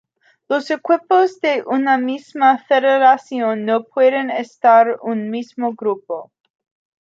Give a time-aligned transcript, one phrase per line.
[0.49, 6.31] Los equipos de una misma federación no pueden estar en un mismo grupo.